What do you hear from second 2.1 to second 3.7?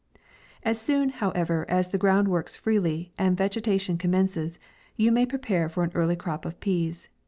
works freely, and vege